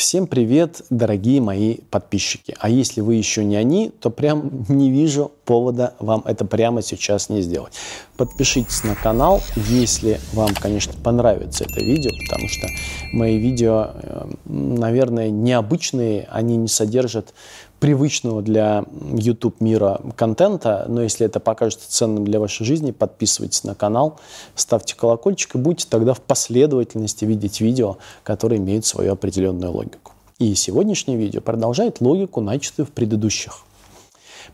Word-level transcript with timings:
Всем 0.00 0.26
привет, 0.26 0.80
дорогие 0.88 1.42
мои 1.42 1.76
подписчики. 1.90 2.56
А 2.58 2.70
если 2.70 3.02
вы 3.02 3.16
еще 3.16 3.44
не 3.44 3.56
они, 3.56 3.90
то 3.90 4.08
прям 4.08 4.64
не 4.70 4.90
вижу 4.90 5.30
повода 5.44 5.92
вам 5.98 6.22
это 6.24 6.46
прямо 6.46 6.80
сейчас 6.80 7.28
не 7.28 7.42
сделать. 7.42 7.74
Подпишитесь 8.16 8.82
на 8.82 8.94
канал, 8.94 9.42
если 9.68 10.18
вам, 10.32 10.54
конечно, 10.54 10.94
понравится 11.04 11.64
это 11.64 11.84
видео, 11.84 12.12
потому 12.24 12.48
что 12.48 12.66
мои 13.12 13.36
видео, 13.36 13.90
э, 13.92 14.30
наверное, 14.46 15.28
необычные, 15.28 16.26
они 16.30 16.56
не 16.56 16.68
содержат 16.68 17.34
привычного 17.80 18.42
для 18.42 18.84
YouTube 19.12 19.60
мира 19.60 20.00
контента, 20.14 20.84
но 20.88 21.02
если 21.02 21.26
это 21.26 21.40
покажется 21.40 21.90
ценным 21.90 22.24
для 22.24 22.38
вашей 22.38 22.64
жизни, 22.64 22.92
подписывайтесь 22.92 23.64
на 23.64 23.74
канал, 23.74 24.20
ставьте 24.54 24.94
колокольчик 24.94 25.56
и 25.56 25.58
будете 25.58 25.86
тогда 25.88 26.14
в 26.14 26.20
последовательности 26.20 27.24
видеть 27.24 27.60
видео, 27.60 27.96
которые 28.22 28.60
имеют 28.60 28.86
свою 28.86 29.12
определенную 29.12 29.72
логику. 29.72 30.12
И 30.38 30.54
сегодняшнее 30.54 31.18
видео 31.18 31.40
продолжает 31.40 32.00
логику, 32.00 32.40
начатую 32.40 32.86
в 32.86 32.90
предыдущих. 32.90 33.64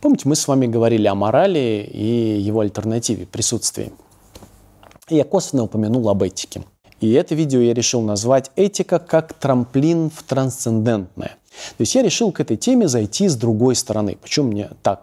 Помните, 0.01 0.29
мы 0.29 0.37
с 0.37 0.47
вами 0.47 0.67
говорили 0.67 1.07
о 1.07 1.15
морали 1.15 1.89
и 1.93 2.39
его 2.41 2.61
альтернативе, 2.61 3.27
присутствии. 3.27 3.93
Я 5.09 5.25
косвенно 5.25 5.65
упомянул 5.65 6.09
об 6.09 6.23
этике. 6.23 6.65
И 7.01 7.13
это 7.13 7.35
видео 7.35 7.61
я 7.61 7.75
решил 7.75 8.01
назвать 8.01 8.51
«Этика 8.57 8.99
как 8.99 9.35
трамплин 9.35 10.11
в 10.11 10.23
трансцендентное». 10.23 11.37
То 11.77 11.83
есть 11.83 11.95
я 11.95 12.03
решил 12.03 12.33
к 12.33 12.41
этой 12.41 12.57
теме 12.57 12.89
зайти 12.89 13.29
с 13.29 13.37
другой 13.37 13.75
стороны. 13.75 14.17
Почему 14.21 14.49
мне 14.51 14.71
так 14.83 15.03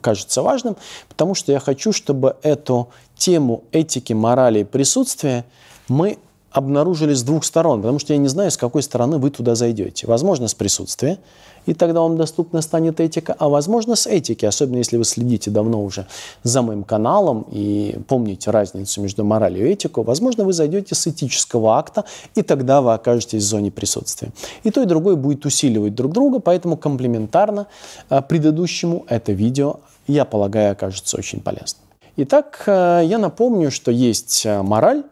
кажется 0.00 0.42
важным? 0.42 0.76
Потому 1.08 1.34
что 1.34 1.52
я 1.52 1.60
хочу, 1.60 1.92
чтобы 1.92 2.36
эту 2.42 2.88
тему 3.16 3.64
этики, 3.72 4.12
морали 4.12 4.60
и 4.60 4.64
присутствия 4.64 5.44
мы 5.88 6.18
обнаружили 6.50 7.14
с 7.14 7.22
двух 7.22 7.44
сторон, 7.44 7.80
потому 7.80 7.98
что 7.98 8.12
я 8.12 8.18
не 8.18 8.28
знаю, 8.28 8.50
с 8.50 8.56
какой 8.56 8.82
стороны 8.82 9.18
вы 9.18 9.30
туда 9.30 9.54
зайдете. 9.54 10.06
Возможно, 10.06 10.48
с 10.48 10.54
присутствия, 10.54 11.18
и 11.66 11.74
тогда 11.74 12.00
вам 12.00 12.16
доступна 12.16 12.62
станет 12.62 13.00
этика, 13.00 13.34
а 13.38 13.48
возможно, 13.48 13.94
с 13.94 14.06
этики, 14.06 14.44
особенно 14.44 14.78
если 14.78 14.96
вы 14.96 15.04
следите 15.04 15.50
давно 15.50 15.82
уже 15.84 16.06
за 16.42 16.62
моим 16.62 16.84
каналом 16.84 17.46
и 17.50 17.98
помните 18.08 18.50
разницу 18.50 19.00
между 19.00 19.24
моралью 19.24 19.68
и 19.68 19.72
этикой, 19.72 20.04
возможно, 20.04 20.44
вы 20.44 20.52
зайдете 20.52 20.94
с 20.94 21.06
этического 21.06 21.78
акта, 21.78 22.04
и 22.34 22.42
тогда 22.42 22.80
вы 22.80 22.94
окажетесь 22.94 23.42
в 23.42 23.46
зоне 23.46 23.70
присутствия. 23.70 24.30
И 24.64 24.70
то, 24.70 24.82
и 24.82 24.86
другое 24.86 25.16
будет 25.16 25.44
усиливать 25.46 25.94
друг 25.94 26.12
друга, 26.12 26.40
поэтому 26.40 26.76
комплементарно 26.76 27.66
а, 28.08 28.22
предыдущему 28.22 29.04
это 29.08 29.32
видео, 29.32 29.80
я 30.06 30.24
полагаю, 30.24 30.72
окажется 30.72 31.16
очень 31.16 31.40
полезным. 31.40 31.82
Итак, 32.16 32.64
а, 32.66 33.00
я 33.00 33.18
напомню, 33.18 33.70
что 33.70 33.90
есть 33.90 34.44
а, 34.46 34.62
мораль, 34.62 35.04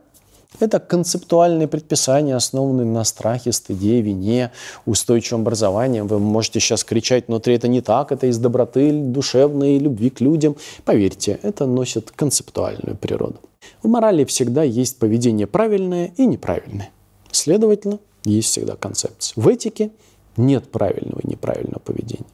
это 0.60 0.80
концептуальные 0.80 1.68
предписания, 1.68 2.34
основанные 2.34 2.86
на 2.86 3.04
страхе, 3.04 3.52
стыде, 3.52 4.00
вине, 4.00 4.50
устойчивом 4.86 5.42
образовании. 5.42 6.00
Вы 6.00 6.18
можете 6.18 6.60
сейчас 6.60 6.84
кричать, 6.84 7.28
внутри 7.28 7.54
это 7.54 7.68
не 7.68 7.80
так, 7.80 8.12
это 8.12 8.27
из 8.27 8.38
доброты 8.38 8.92
душевной, 8.92 9.78
любви 9.78 10.10
к 10.10 10.20
людям. 10.20 10.56
Поверьте, 10.84 11.38
это 11.42 11.66
носит 11.66 12.10
концептуальную 12.10 12.96
природу. 12.96 13.41
В 13.82 13.88
морали 13.88 14.24
всегда 14.24 14.62
есть 14.62 14.98
поведение 14.98 15.46
правильное 15.46 16.12
и 16.16 16.26
неправильное. 16.26 16.91
Следовательно, 17.30 17.98
есть 18.24 18.48
всегда 18.48 18.74
концепция. 18.76 19.41
В 19.41 19.48
этике 19.48 19.91
нет 20.36 20.70
правильного 20.70 21.20
и 21.20 21.28
неправильного 21.28 21.80
поведения. 21.80 22.26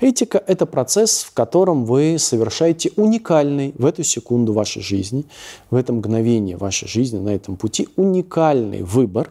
Этика– 0.00 0.42
это 0.46 0.66
процесс, 0.66 1.22
в 1.22 1.32
котором 1.32 1.84
вы 1.84 2.16
совершаете 2.18 2.90
уникальный 2.96 3.74
в 3.76 3.84
эту 3.84 4.02
секунду 4.04 4.52
вашей 4.52 4.82
жизни, 4.82 5.24
в 5.70 5.76
это 5.76 5.92
мгновение 5.92 6.56
вашей 6.56 6.88
жизни, 6.88 7.18
на 7.18 7.30
этом 7.30 7.56
пути 7.56 7.88
уникальный 7.96 8.82
выбор, 8.82 9.30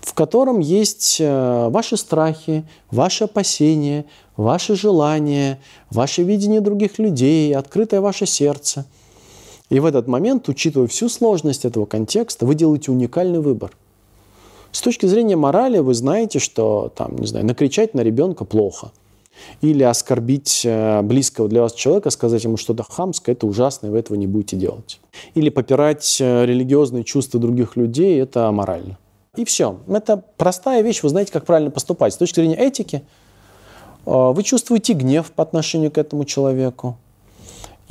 в 0.00 0.14
котором 0.14 0.60
есть 0.60 1.18
э, 1.20 1.68
ваши 1.70 1.96
страхи, 1.96 2.66
ваши 2.90 3.24
опасения, 3.24 4.06
ваши 4.36 4.74
желания, 4.74 5.60
ваше 5.90 6.22
видение 6.22 6.60
других 6.60 6.98
людей, 6.98 7.54
открытое 7.54 8.00
ваше 8.00 8.26
сердце. 8.26 8.86
И 9.68 9.78
в 9.78 9.84
этот 9.84 10.08
момент, 10.08 10.48
учитывая 10.48 10.88
всю 10.88 11.08
сложность 11.08 11.64
этого 11.64 11.86
контекста, 11.86 12.44
вы 12.44 12.54
делаете 12.54 12.90
уникальный 12.90 13.40
выбор– 13.40 13.72
с 14.72 14.80
точки 14.80 15.06
зрения 15.06 15.36
морали 15.36 15.78
вы 15.78 15.94
знаете, 15.94 16.38
что 16.38 16.92
там, 16.94 17.16
не 17.16 17.26
знаю, 17.26 17.46
накричать 17.46 17.94
на 17.94 18.00
ребенка 18.00 18.44
плохо. 18.44 18.92
Или 19.62 19.82
оскорбить 19.82 20.62
э, 20.64 21.00
близкого 21.02 21.48
для 21.48 21.62
вас 21.62 21.72
человека, 21.72 22.10
сказать 22.10 22.44
ему 22.44 22.58
что-то 22.58 22.82
хамское, 22.82 23.34
это 23.34 23.46
ужасно, 23.46 23.86
и 23.86 23.90
вы 23.90 23.98
этого 23.98 24.16
не 24.16 24.26
будете 24.26 24.56
делать. 24.56 25.00
Или 25.34 25.48
попирать 25.48 26.18
э, 26.20 26.44
религиозные 26.44 27.04
чувства 27.04 27.40
других 27.40 27.74
людей, 27.76 28.20
это 28.20 28.48
аморально. 28.48 28.98
И 29.36 29.44
все. 29.46 29.78
Это 29.88 30.22
простая 30.36 30.82
вещь, 30.82 31.02
вы 31.02 31.08
знаете, 31.08 31.32
как 31.32 31.46
правильно 31.46 31.70
поступать. 31.70 32.12
С 32.12 32.16
точки 32.18 32.40
зрения 32.40 32.56
этики, 32.56 33.02
э, 34.04 34.10
вы 34.10 34.42
чувствуете 34.42 34.92
гнев 34.92 35.32
по 35.32 35.42
отношению 35.42 35.90
к 35.90 35.96
этому 35.96 36.26
человеку 36.26 36.98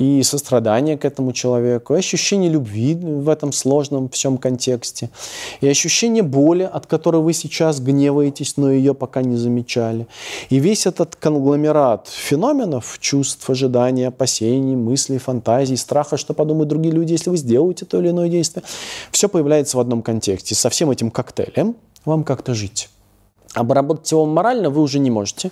и 0.00 0.22
сострадание 0.22 0.96
к 0.96 1.04
этому 1.04 1.32
человеку, 1.32 1.94
и 1.94 1.98
ощущение 1.98 2.50
любви 2.50 2.94
в 2.94 3.28
этом 3.28 3.52
сложном 3.52 4.08
всем 4.08 4.38
контексте, 4.38 5.10
и 5.60 5.68
ощущение 5.68 6.22
боли, 6.22 6.62
от 6.62 6.86
которой 6.86 7.22
вы 7.22 7.34
сейчас 7.34 7.80
гневаетесь, 7.80 8.56
но 8.56 8.72
ее 8.72 8.94
пока 8.94 9.22
не 9.22 9.36
замечали. 9.36 10.06
И 10.48 10.58
весь 10.58 10.86
этот 10.86 11.16
конгломерат 11.16 12.08
феноменов, 12.08 12.98
чувств, 13.00 13.48
ожиданий, 13.50 14.08
опасений, 14.08 14.74
мыслей, 14.74 15.18
фантазий, 15.18 15.76
страха, 15.76 16.16
что 16.16 16.32
подумают 16.32 16.68
другие 16.68 16.94
люди, 16.94 17.12
если 17.12 17.30
вы 17.30 17.36
сделаете 17.36 17.84
то 17.84 18.00
или 18.00 18.08
иное 18.08 18.28
действие, 18.28 18.64
все 19.10 19.28
появляется 19.28 19.76
в 19.76 19.80
одном 19.80 20.02
контексте. 20.02 20.54
Со 20.54 20.70
всем 20.70 20.90
этим 20.90 21.10
коктейлем 21.10 21.76
вам 22.06 22.24
как-то 22.24 22.54
жить. 22.54 22.89
Обработать 23.54 24.10
его 24.12 24.26
морально 24.26 24.70
вы 24.70 24.80
уже 24.80 25.00
не 25.00 25.10
можете, 25.10 25.50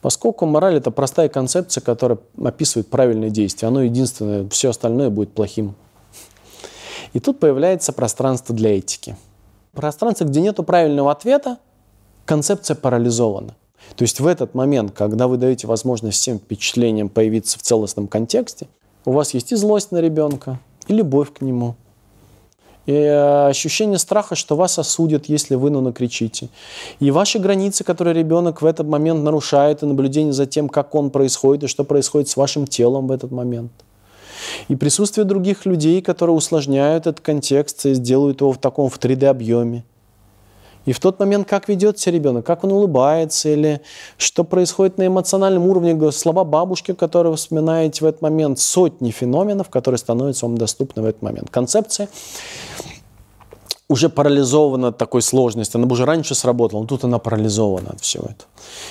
поскольку 0.00 0.46
мораль– 0.46 0.76
это 0.76 0.90
простая 0.90 1.28
концепция, 1.28 1.82
которая 1.82 2.18
описывает 2.42 2.88
правильное 2.88 3.28
действие. 3.28 3.68
Оно 3.68 3.82
единственное, 3.82 4.48
все 4.48 4.70
остальное 4.70 5.10
будет 5.10 5.32
плохим. 5.32 5.74
И 7.12 7.20
тут 7.20 7.38
появляется 7.38 7.92
пространство 7.92 8.54
для 8.54 8.78
этики. 8.78 9.16
Пространство, 9.72 10.24
где 10.24 10.40
нет 10.40 10.56
правильного 10.66 11.12
ответа, 11.12 11.58
концепция 12.24 12.76
парализована. 12.76 13.56
То 13.96 14.02
есть 14.02 14.20
в 14.20 14.26
этот 14.26 14.54
момент, 14.54 14.92
когда 14.92 15.28
вы 15.28 15.36
даете 15.36 15.66
возможность 15.66 16.18
всем 16.18 16.38
впечатлениям 16.38 17.10
появиться 17.10 17.58
в 17.58 17.62
целостном 17.62 18.08
контексте, 18.08 18.68
у 19.04 19.12
вас 19.12 19.34
есть 19.34 19.52
и 19.52 19.56
злость 19.56 19.92
на 19.92 19.98
ребенка, 19.98 20.58
и 20.86 20.94
любовь 20.94 21.32
к 21.34 21.42
нему– 21.42 21.76
и 22.86 22.92
э, 22.92 23.48
ощущение 23.48 23.98
страха, 23.98 24.34
что 24.34 24.56
вас 24.56 24.78
осудят, 24.78 25.26
если 25.26 25.54
вы 25.54 25.70
ну, 25.70 25.80
накричите. 25.80 26.48
И 27.00 27.10
ваши 27.10 27.38
границы, 27.38 27.84
которые 27.84 28.14
ребенок 28.14 28.62
в 28.62 28.66
этот 28.66 28.86
момент 28.86 29.24
нарушает, 29.24 29.82
и 29.82 29.86
наблюдение 29.86 30.32
за 30.32 30.46
тем, 30.46 30.68
как 30.68 30.94
он 30.94 31.10
происходит, 31.10 31.64
и 31.64 31.66
что 31.66 31.84
происходит 31.84 32.28
с 32.28 32.36
вашим 32.36 32.66
телом 32.66 33.08
в 33.08 33.12
этот 33.12 33.30
момент. 33.30 33.72
И 34.68 34.76
присутствие 34.76 35.24
других 35.24 35.64
людей, 35.64 36.02
которые 36.02 36.36
усложняют 36.36 37.06
этот 37.06 37.20
контекст 37.20 37.86
и 37.86 37.94
сделают 37.94 38.40
его 38.40 38.52
в 38.52 38.58
таком 38.58 38.90
в 38.90 38.98
3D-объеме. 38.98 39.84
И 40.86 40.92
в 40.92 41.00
тот 41.00 41.18
момент, 41.18 41.48
как 41.48 41.68
ведет 41.68 41.98
себя 41.98 42.12
ребенок, 42.12 42.44
как 42.44 42.62
он 42.64 42.72
улыбается, 42.72 43.48
или 43.48 43.80
что 44.18 44.44
происходит 44.44 44.98
на 44.98 45.06
эмоциональном 45.06 45.66
уровне, 45.66 46.12
слова 46.12 46.44
бабушки, 46.44 46.92
которые 46.92 47.30
вы 47.30 47.36
вспоминаете 47.36 48.04
в 48.04 48.08
этот 48.08 48.20
момент, 48.20 48.58
сотни 48.58 49.10
феноменов, 49.10 49.70
которые 49.70 49.98
становятся 49.98 50.46
вам 50.46 50.58
доступны 50.58 51.02
в 51.02 51.06
этот 51.06 51.22
момент. 51.22 51.48
Концепция 51.50 52.08
уже 53.88 54.08
парализована 54.08 54.92
такой 54.92 55.22
сложности. 55.22 55.76
Она 55.76 55.86
бы 55.86 55.92
уже 55.92 56.04
раньше 56.04 56.34
сработала, 56.34 56.80
но 56.80 56.86
тут 56.86 57.04
она 57.04 57.18
парализована 57.18 57.90
от 57.90 58.00
всего 58.00 58.24
этого. 58.24 58.48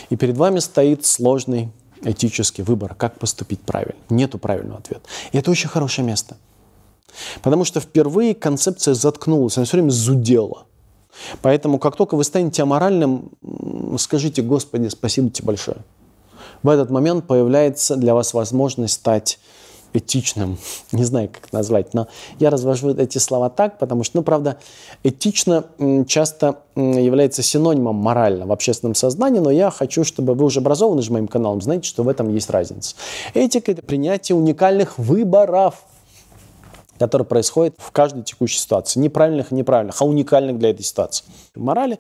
И 0.10 0.16
перед 0.16 0.38
вами 0.38 0.60
стоит 0.60 1.06
сложный 1.06 1.72
этический 2.04 2.64
выбор, 2.64 2.96
как 2.96 3.18
поступить 3.20 3.62
правильно. 3.62 4.00
Нету 4.10 4.38
правильного 4.38 4.80
ответа. 4.80 5.02
И 5.32 5.38
это 5.38 5.52
очень 5.52 5.70
хорошее 5.70 6.08
место. 6.08 6.38
Потому 7.42 7.64
что 7.64 7.80
впервые 7.80 8.36
концепция 8.36 8.94
заткнулась, 8.94 9.58
она 9.58 9.66
все 9.66 9.78
время 9.78 9.90
зудела– 9.90 10.66
Поэтому, 11.42 11.80
как 11.80 11.96
только 11.96 12.16
вы 12.16 12.24
станете 12.24 12.64
аморальным, 12.64 13.32
скажите, 13.98 14.42
Господи, 14.42 14.88
спасибо 14.88 15.30
тебе 15.30 15.48
большое. 15.48 15.78
В 16.62 16.70
этот 16.70 16.90
момент 16.90 17.28
появляется 17.28 17.96
для 17.96 18.14
вас 18.14 18.34
возможность 18.34 18.96
стать 18.96 19.40
этичным. 19.94 20.58
Не 20.92 21.04
знаю, 21.04 21.30
как 21.30 21.52
назвать, 21.54 21.94
но 21.94 22.08
я 22.40 22.50
развожу 22.50 22.94
эти 22.96 23.18
слова 23.18 23.50
так, 23.50 23.78
потому 23.80 24.04
что, 24.04 24.18
ну, 24.18 24.24
правда, 24.24 24.58
этично 25.04 25.66
часто 26.08 26.60
является 26.76 27.44
синонимом 27.44 27.96
морально 27.96 28.46
в 28.46 28.52
общественном 28.52 28.96
сознании, 28.96 29.40
но 29.40 29.52
я 29.52 29.70
хочу, 29.70 30.04
чтобы 30.04 30.34
вы 30.34 30.46
уже 30.46 30.60
образованы 30.60 31.02
же 31.02 31.12
моим 31.12 31.28
каналом, 31.28 31.62
знаете, 31.62 31.88
что 31.88 32.04
в 32.04 32.10
этом 32.10 32.34
есть 32.34 32.50
разница. 32.50 32.96
Этика– 33.34 33.72
это 33.74 33.82
принятие 33.82 34.36
уникальных 34.36 34.98
выборов– 34.98 35.84
который 37.04 37.24
происходит 37.24 37.76
в 37.80 37.92
каждой 37.92 38.24
текущей 38.24 38.60
ситуации. 38.60 38.98
Неправильных 38.98 39.52
и 39.52 39.56
неправильных, 39.56 40.02
а 40.02 40.06
уникальных 40.06 40.58
для 40.58 40.70
этой 40.70 40.84
ситуации. 40.84 41.26
Морали 41.54 42.00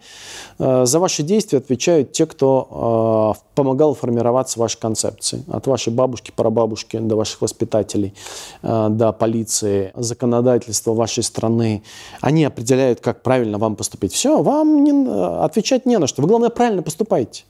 э, 0.59 0.85
за 0.85 0.97
ваши 0.97 1.23
действия 1.23 1.57
отвечают 1.57 2.13
те, 2.13 2.25
кто 2.25 3.35
э, 3.35 3.44
помогал 3.53 3.95
формироваться 3.95 4.59
вашей 4.59 4.79
концепции. 4.79 5.44
От 5.51 5.67
вашей 5.67 5.91
бабушки, 5.91 6.31
прабабушки 6.33 7.00
до 7.00 7.17
ваших 7.17 7.41
воспитателей, 7.41 8.13
э, 8.61 8.88
до 8.91 9.11
полиции, 9.11 9.91
законодательства 9.94 10.94
вашей 10.94 11.23
страны. 11.23 11.83
Они 12.21 12.45
определяют, 12.45 13.01
как 13.01 13.23
правильно 13.23 13.57
вам 13.57 13.75
поступить. 13.75 14.13
Все, 14.13 14.41
вам 14.41 14.85
не, 14.85 15.44
отвечать 15.44 15.85
не 15.85 15.97
на 15.97 16.07
что. 16.07 16.21
Вы, 16.21 16.29
главное, 16.29 16.50
правильно 16.50 16.81
поступайте. 16.81 17.44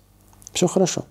Все 0.54 0.66
хорошо. 0.66 1.04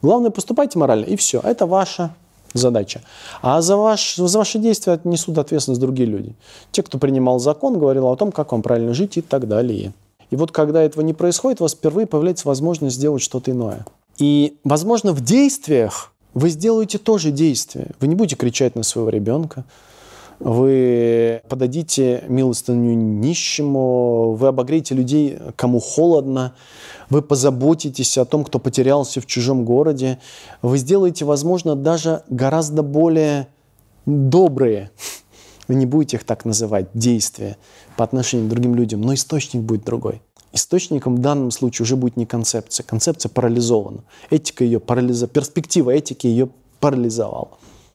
Главное, 0.00 0.30
поступайте 0.30 0.78
морально, 0.78 1.04
и 1.04 1.16
все. 1.16 1.40
Это 1.40 1.66
ваша 1.66 2.14
задача. 2.54 3.02
А 3.40 3.60
за, 3.62 3.76
ваш, 3.76 4.16
за 4.16 4.38
ваши 4.38 4.58
действия 4.58 5.00
несут 5.04 5.38
ответственность 5.38 5.80
другие 5.80 6.08
люди. 6.08 6.34
Те, 6.70 6.82
кто 6.82 6.98
принимал 6.98 7.38
закон, 7.38 7.78
говорил 7.78 8.08
о 8.08 8.16
том, 8.16 8.32
как 8.32 8.52
вам 8.52 8.62
правильно 8.62 8.94
жить 8.94 9.16
и 9.16 9.22
так 9.22 9.48
далее. 9.48 9.92
И 10.30 10.36
вот 10.36 10.50
когда 10.50 10.82
этого 10.82 11.04
не 11.04 11.12
происходит, 11.12 11.60
у 11.60 11.64
вас 11.64 11.74
впервые 11.74 12.06
появляется 12.06 12.48
возможность 12.48 12.96
сделать 12.96 13.22
что-то 13.22 13.50
иное. 13.50 13.84
И, 14.18 14.56
возможно, 14.64 15.12
в 15.12 15.20
действиях 15.20 16.12
вы 16.34 16.48
сделаете 16.48 16.98
тоже 16.98 17.30
действие. 17.30 17.90
Вы 18.00 18.08
не 18.08 18.14
будете 18.14 18.36
кричать 18.36 18.74
на 18.74 18.82
своего 18.82 19.10
ребенка, 19.10 19.64
вы 20.42 21.40
подадите 21.48 22.24
милостыню 22.28 22.94
нищему, 22.94 24.34
вы 24.34 24.48
обогреете 24.48 24.94
людей, 24.94 25.38
кому 25.54 25.78
холодно, 25.78 26.54
вы 27.10 27.22
позаботитесь 27.22 28.18
о 28.18 28.24
том, 28.24 28.44
кто 28.44 28.58
потерялся 28.58 29.20
в 29.20 29.26
чужом 29.26 29.64
городе, 29.64 30.18
вы 30.60 30.78
сделаете, 30.78 31.24
возможно, 31.24 31.76
даже 31.76 32.24
гораздо 32.28 32.82
более 32.82 33.48
добрые, 34.04 34.90
вы 35.68 35.76
не 35.76 35.86
будете 35.86 36.16
их 36.16 36.24
так 36.24 36.44
называть, 36.44 36.88
действия 36.92 37.56
по 37.96 38.02
отношению 38.02 38.48
к 38.48 38.50
другим 38.50 38.74
людям, 38.74 39.00
но 39.00 39.14
источник 39.14 39.62
будет 39.62 39.84
другой. 39.84 40.22
Источником 40.52 41.16
в 41.16 41.20
данном 41.20 41.50
случае 41.50 41.84
уже 41.84 41.96
будет 41.96 42.16
не 42.18 42.26
концепция. 42.26 42.84
Концепция 42.84 43.30
парализована. 43.30 44.04
Этика 44.28 44.64
ее 44.64 44.80
парализовала. 44.80 45.32
Перспектива 45.32 45.90
этики 45.92 46.26
ее 46.26 46.50
парализовала 46.78 47.52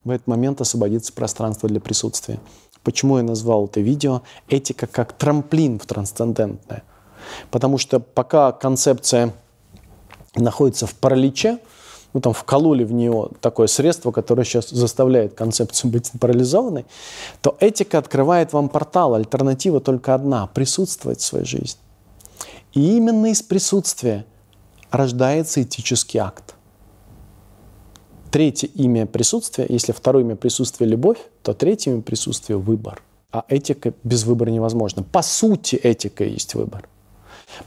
в 0.08 0.12
этот 0.12 0.28
момент 0.28 0.62
освободится 0.62 1.12
пространство 1.12 1.68
для 1.68 1.82
присутствия. 1.82 2.40
Почему 2.84 3.18
я 3.18 3.24
назвал 3.24 3.66
это 3.66 3.82
видео 3.82 4.22
«Этика 4.48 4.88
как 4.88 5.14
трамплин 5.14 5.80
в 5.80 5.86
трансцендентное»? 5.86 6.84
Потому 7.52 7.78
что 7.78 8.00
пока 8.00 8.54
концепция 8.54 9.34
находится 10.36 10.88
в 10.88 10.96
параличе, 10.96 11.60
ну, 12.14 12.22
там 12.22 12.32
вкололи 12.32 12.86
в 12.86 12.94
нее 12.94 13.30
такое 13.42 13.68
средство, 13.68 14.12
которое 14.12 14.46
сейчас 14.46 14.70
заставляет 14.70 15.34
концепцию 15.34 15.92
быть 15.92 16.10
парализованной, 16.20 16.86
то 17.42 17.58
этика 17.60 17.98
открывает 17.98 18.54
вам 18.54 18.70
портал. 18.70 19.14
Альтернатива 19.14 19.82
только 19.82 20.16
одна– 20.16 20.48
присутствовать 20.54 21.20
в 21.20 21.26
своей 21.26 21.46
жизни. 21.46 21.82
И 22.74 22.96
именно 22.96 23.28
из 23.28 23.42
присутствия 23.42 24.26
рождается 24.90 25.62
этический 25.62 26.20
акт. 26.20 26.56
Третье 28.32 28.68
имя 28.68 29.06
присутствия, 29.06 29.66
если 29.70 29.94
второе 29.94 30.24
имя 30.24 30.36
присутствия– 30.36 30.86
любовь, 30.88 31.18
то 31.44 31.54
третье 31.54 31.92
имя 31.92 32.02
присутствия– 32.02 32.56
выбор. 32.58 33.02
А 33.32 33.46
этика 33.48 33.94
без 34.04 34.26
выбора 34.26 34.50
невозможна. 34.50 35.04
По 35.04 35.22
сути, 35.22 35.76
этика 35.76 36.26
есть 36.26 36.54
выбор. 36.54 36.90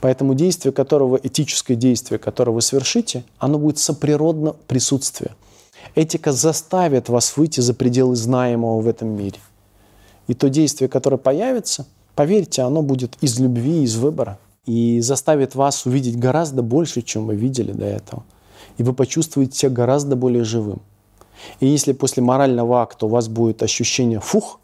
Поэтому 0.01 0.35
действие 0.35 0.71
которого, 0.71 1.19
этическое 1.21 1.75
действие, 1.75 2.19
которое 2.19 2.51
вы 2.51 2.61
совершите, 2.61 3.23
оно 3.39 3.57
будет 3.57 3.79
соприродно 3.79 4.53
присутствию. 4.67 5.31
Этика 5.95 6.31
заставит 6.31 7.09
вас 7.09 7.35
выйти 7.37 7.59
за 7.59 7.73
пределы 7.73 8.15
знаемого 8.15 8.81
в 8.81 8.87
этом 8.87 9.09
мире. 9.09 9.39
И 10.27 10.35
то 10.35 10.47
действие, 10.49 10.89
которое 10.89 11.17
появится, 11.17 11.87
поверьте, 12.15 12.61
оно 12.61 12.83
будет 12.83 13.17
из 13.21 13.39
любви, 13.39 13.83
из 13.83 13.95
выбора. 13.95 14.37
И 14.67 15.01
заставит 15.01 15.55
вас 15.55 15.87
увидеть 15.87 16.19
гораздо 16.19 16.61
больше, 16.61 17.01
чем 17.01 17.25
вы 17.25 17.35
видели 17.35 17.71
до 17.71 17.85
этого 17.85 18.23
и 18.77 18.83
вы 18.83 18.93
почувствуете 18.93 19.57
себя 19.57 19.71
гораздо 19.71 20.15
более 20.15 20.43
живым. 20.43 20.81
И 21.59 21.67
если 21.67 21.93
после 21.93 22.23
морального 22.23 22.81
акта 22.81 23.05
у 23.05 23.09
вас 23.09 23.27
будет 23.27 23.63
ощущение 23.63 24.19
«фух», 24.19 24.59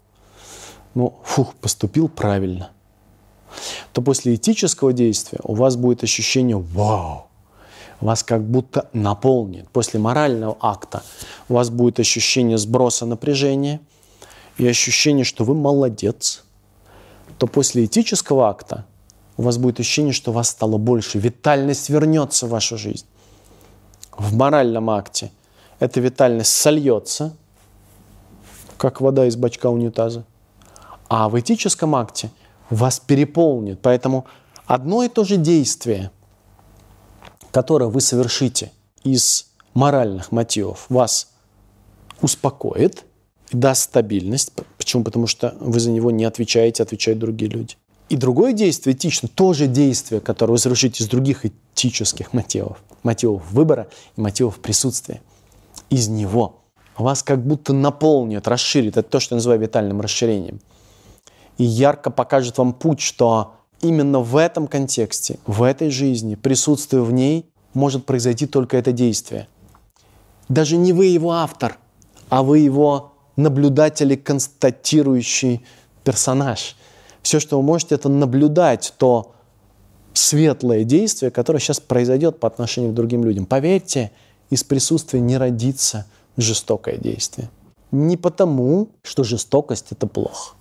ну, 0.94 1.18
фух, 1.24 1.54
поступил 1.54 2.08
правильно, 2.08 2.70
то 3.92 4.02
после 4.02 4.34
этического 4.34 4.92
действия 4.92 5.40
у 5.42 5.54
вас 5.54 5.76
будет 5.76 6.02
ощущение 6.02 6.56
«вау», 6.56 7.26
вас 8.00 8.22
как 8.22 8.44
будто 8.44 8.88
наполнит. 8.92 9.68
После 9.70 9.98
морального 9.98 10.56
акта 10.60 11.02
у 11.48 11.54
вас 11.54 11.68
будет 11.68 11.98
ощущение 11.98 12.56
сброса 12.56 13.06
напряжения 13.06 13.80
и 14.56 14.66
ощущение, 14.68 15.24
что 15.24 15.44
вы 15.44 15.54
молодец. 15.54 16.44
То 17.38 17.48
после 17.48 17.86
этического 17.86 18.48
акта 18.48 18.86
у 19.36 19.42
вас 19.42 19.58
будет 19.58 19.80
ощущение, 19.80 20.12
что 20.12 20.30
вас 20.30 20.48
стало 20.50 20.78
больше, 20.78 21.18
витальность 21.18 21.88
вернется 21.88 22.46
в 22.46 22.50
вашу 22.50 22.78
жизнь 22.78 23.06
в 24.18 24.34
моральном 24.34 24.90
акте 24.90 25.30
эта 25.78 26.00
витальность 26.00 26.52
сольется, 26.52 27.36
как 28.76 29.00
вода 29.00 29.26
из 29.26 29.36
бачка 29.36 29.70
унитаза, 29.70 30.24
а 31.08 31.28
в 31.28 31.38
этическом 31.38 31.94
акте 31.94 32.30
вас 32.68 33.00
переполнит. 33.00 33.80
Поэтому 33.80 34.26
одно 34.66 35.04
и 35.04 35.08
то 35.08 35.24
же 35.24 35.36
действие, 35.36 36.10
которое 37.50 37.88
вы 37.88 38.00
совершите 38.00 38.72
из 39.04 39.50
моральных 39.72 40.32
мотивов, 40.32 40.86
вас 40.88 41.32
успокоит, 42.20 43.04
даст 43.52 43.84
стабильность. 43.84 44.52
Почему? 44.76 45.04
Потому 45.04 45.26
что 45.26 45.56
вы 45.60 45.78
за 45.80 45.90
него 45.90 46.10
не 46.10 46.24
отвечаете, 46.24 46.82
отвечают 46.82 47.20
другие 47.20 47.50
люди. 47.50 47.76
И 48.08 48.16
другое 48.16 48.52
действие 48.52 48.96
этично, 48.96 49.28
тоже 49.28 49.66
действие, 49.66 50.20
которое 50.20 50.56
совершите 50.56 51.04
из 51.04 51.08
других 51.08 51.44
этических 51.44 52.32
мотивов, 52.32 52.78
мотивов 53.02 53.42
выбора 53.50 53.88
и 54.16 54.20
мотивов 54.20 54.60
присутствия. 54.60 55.20
Из 55.90 56.08
него 56.08 56.60
вас 56.96 57.22
как 57.22 57.44
будто 57.44 57.72
наполнит, 57.72 58.48
расширит. 58.48 58.96
Это 58.96 59.08
то, 59.08 59.20
что 59.20 59.34
я 59.34 59.36
называю 59.36 59.60
витальным 59.60 60.00
расширением. 60.00 60.60
И 61.58 61.64
ярко 61.64 62.10
покажет 62.10 62.56
вам 62.58 62.72
путь, 62.72 63.00
что 63.00 63.54
именно 63.82 64.20
в 64.20 64.36
этом 64.36 64.68
контексте, 64.68 65.38
в 65.46 65.62
этой 65.62 65.90
жизни, 65.90 66.34
присутствие 66.34 67.02
в 67.02 67.12
ней, 67.12 67.46
может 67.74 68.06
произойти 68.06 68.46
только 68.46 68.78
это 68.78 68.92
действие. 68.92 69.48
Даже 70.48 70.78
не 70.78 70.94
вы 70.94 71.06
его 71.06 71.32
автор, 71.32 71.76
а 72.30 72.42
вы 72.42 72.60
его 72.60 73.12
наблюдатель 73.36 74.14
и 74.14 74.16
констатирующий 74.16 75.62
персонаж– 76.04 76.74
все, 77.22 77.40
что 77.40 77.58
вы 77.58 77.62
можете, 77.62 77.94
это 77.94 78.08
наблюдать 78.08 78.94
то 78.98 79.32
светлое 80.12 80.84
действие, 80.84 81.30
которое 81.30 81.60
сейчас 81.60 81.80
произойдет 81.80 82.40
по 82.40 82.48
отношению 82.48 82.92
к 82.92 82.94
другим 82.94 83.24
людям. 83.24 83.46
Поверьте, 83.46 84.10
из 84.50 84.64
присутствия 84.64 85.20
не 85.20 85.36
родится 85.36 86.06
жестокое 86.36 86.96
действие. 86.96 87.50
Не 87.90 88.16
потому, 88.16 88.88
что 89.02 89.24
жестокость– 89.24 89.86
это 89.90 90.06
плохо, 90.06 90.54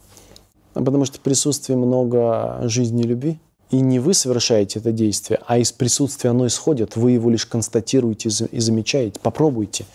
а 0.74 0.84
потому 0.84 1.06
что 1.06 1.18
в 1.18 1.22
присутствии 1.22 1.76
много 1.76 2.60
жизни 2.64 3.02
и 3.04 3.08
любви. 3.08 3.40
И 3.70 3.82
не 3.82 4.00
вы 4.00 4.14
совершаете 4.14 4.80
это 4.80 4.94
действие, 4.94 5.42
а 5.46 5.58
из 5.58 5.74
присутствия 5.74 6.30
оно 6.30 6.48
исходит. 6.48 6.96
Вы 6.96 7.12
его 7.12 7.30
лишь 7.30 7.46
констатируете 7.46 8.30
и 8.30 8.60
замечаете. 8.62 9.20
Попробуйте. 9.20 9.86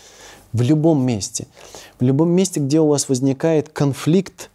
В 0.52 0.60
любом 0.60 1.06
месте. 1.06 1.46
В 1.98 2.04
любом 2.04 2.28
месте, 2.30 2.60
где 2.60 2.80
у 2.80 2.88
вас 2.88 3.08
возникает 3.08 3.70
конфликт 3.70 4.50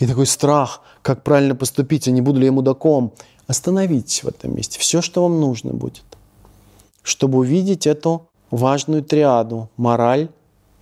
и 0.00 0.06
такой 0.08 0.26
страх, 0.26 0.80
как 1.06 1.22
правильно 1.22 1.54
поступить, 1.54 2.08
а 2.08 2.10
не 2.10 2.20
буду 2.20 2.40
ли 2.40 2.46
я 2.46 2.52
мудаком. 2.52 3.12
Остановитесь 3.46 4.24
в 4.24 4.28
этом 4.28 4.56
месте. 4.56 4.80
Все, 4.80 5.00
что 5.00 5.22
вам 5.22 5.40
нужно 5.40 5.72
будет, 5.72 6.02
чтобы 7.04 7.38
увидеть 7.38 7.86
эту 7.86 8.28
важную 8.50 9.04
триаду. 9.04 9.70
Мораль, 9.76 10.30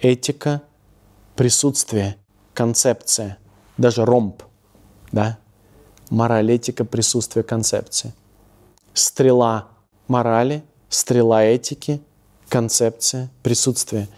этика, 0.00 0.62
присутствие, 1.36 2.16
концепция. 2.54 3.36
Даже 3.76 4.06
ромб. 4.06 4.42
Да? 5.12 5.36
Мораль, 6.08 6.52
этика, 6.52 6.86
присутствие, 6.86 7.42
концепция. 7.42 8.14
Стрела 8.94 9.68
морали, 10.08 10.64
стрела 10.88 11.44
этики, 11.44 12.00
концепция, 12.48 13.30
присутствие. 13.42 14.08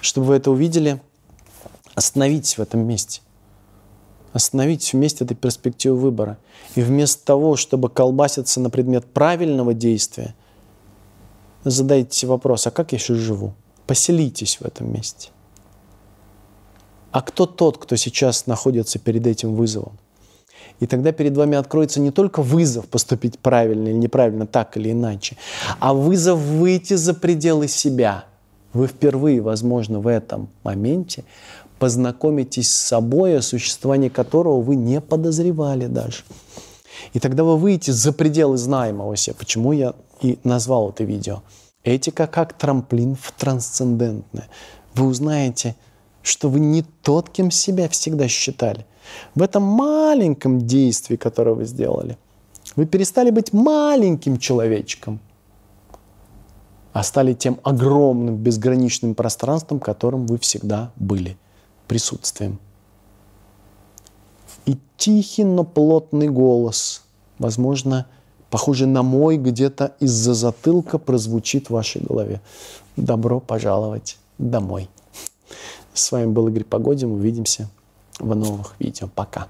Чтобы 0.00 0.28
вы 0.28 0.36
это 0.36 0.52
увидели, 0.52 1.02
остановитесь 1.96 2.56
в 2.56 2.62
этом 2.62 2.86
месте. 2.86 3.20
Остановитесь 4.36 4.92
вместе 4.92 5.24
этой 5.24 5.34
перспективы 5.34 5.96
выбора. 5.96 6.36
И 6.74 6.82
вместо 6.82 7.24
того, 7.24 7.56
чтобы 7.56 7.88
колбаситься 7.88 8.60
на 8.60 8.68
предмет 8.68 9.06
правильного 9.06 9.72
действия, 9.72 10.34
задайте 11.64 12.14
себе 12.14 12.32
вопрос, 12.32 12.66
а 12.66 12.70
как 12.70 12.92
я 12.92 12.98
сейчас 12.98 13.16
живу? 13.16 13.54
Поселитесь 13.86 14.58
в 14.60 14.66
этом 14.66 14.92
месте. 14.92 15.30
А 17.12 17.22
кто 17.22 17.46
тот, 17.46 17.78
кто 17.78 17.96
сейчас 17.96 18.46
находится 18.46 18.98
перед 18.98 19.26
этим 19.26 19.54
вызовом? 19.54 19.98
И 20.80 20.86
тогда 20.86 21.12
перед 21.12 21.34
вами 21.34 21.56
откроется 21.56 21.98
не 21.98 22.10
только 22.10 22.42
вызов 22.42 22.88
поступить 22.88 23.38
правильно 23.38 23.88
или 23.88 23.96
неправильно, 23.96 24.46
так 24.46 24.76
или 24.76 24.92
иначе, 24.92 25.38
а 25.80 25.94
вызов 25.94 26.38
выйти 26.40 26.92
за 26.92 27.14
пределы 27.14 27.68
себя. 27.68 28.26
Вы 28.74 28.86
впервые, 28.86 29.40
возможно, 29.40 30.00
в 30.00 30.06
этом 30.06 30.50
моменте 30.62 31.24
познакомитесь 31.78 32.70
с 32.70 32.76
собой, 32.76 33.38
о 33.38 33.42
существовании 33.42 34.08
которого 34.08 34.60
вы 34.60 34.76
не 34.76 35.00
подозревали 35.00 35.86
даже. 35.86 36.22
И 37.12 37.20
тогда 37.20 37.44
вы 37.44 37.56
выйдете 37.56 37.92
за 37.92 38.12
пределы 38.12 38.56
знаемого 38.56 39.16
себя. 39.16 39.36
Почему 39.38 39.72
я 39.72 39.94
и 40.20 40.38
назвал 40.44 40.90
это 40.90 41.04
видео. 41.04 41.42
Этика 41.84 42.26
как 42.26 42.52
трамплин 42.54 43.14
в 43.14 43.32
трансцендентное. 43.32 44.48
Вы 44.94 45.06
узнаете, 45.06 45.76
что 46.22 46.48
вы 46.48 46.60
не 46.60 46.82
тот, 47.02 47.30
кем 47.30 47.50
себя 47.50 47.88
всегда 47.88 48.28
считали. 48.28 48.86
В 49.34 49.42
этом 49.42 49.62
маленьком 49.62 50.66
действии, 50.66 51.16
которое 51.16 51.52
вы 51.52 51.64
сделали, 51.64 52.18
вы 52.74 52.86
перестали 52.86 53.30
быть 53.30 53.52
маленьким 53.52 54.38
человечком, 54.38 55.20
а 56.92 57.02
стали 57.02 57.34
тем 57.34 57.60
огромным, 57.62 58.36
безграничным 58.36 59.14
пространством, 59.14 59.78
которым 59.78 60.26
вы 60.26 60.38
всегда 60.38 60.90
были, 60.96 61.36
присутствием. 61.86 62.58
И 64.66 64.76
тихий, 64.96 65.44
но 65.44 65.64
плотный 65.64 66.28
голос, 66.28 67.02
возможно, 67.38 68.06
похожий 68.50 68.86
на 68.86 69.02
мой, 69.02 69.36
где-то 69.36 69.94
из-за 70.00 70.34
затылка 70.34 70.98
прозвучит 70.98 71.68
в 71.68 71.74
вашей 71.74 72.02
голове. 72.02 72.40
Добро 72.96 73.40
пожаловать 73.40 74.18
домой. 74.38 74.88
С 75.94 76.12
вами 76.12 76.26
был 76.26 76.48
Игорь 76.48 76.64
Погодин. 76.64 77.12
Увидимся 77.12 77.68
в 78.18 78.34
новых 78.34 78.74
видео. 78.78 79.08
Пока. 79.14 79.48